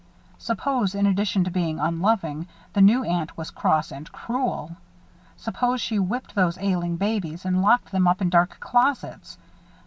Suppose, 0.39 0.95
in 0.95 1.05
addition 1.05 1.43
to 1.43 1.51
being 1.51 1.79
unloving, 1.79 2.47
the 2.73 2.81
new 2.81 3.03
aunt 3.03 3.37
were 3.37 3.45
cross 3.45 3.91
and 3.91 4.11
cruel! 4.11 4.77
Suppose 5.37 5.79
she 5.79 5.99
whipped 5.99 6.33
those 6.33 6.57
ailing 6.57 6.97
babies 6.97 7.45
and 7.45 7.61
locked 7.61 7.91
them 7.91 8.07
up 8.07 8.19
in 8.19 8.31
dark 8.31 8.57
closets! 8.59 9.37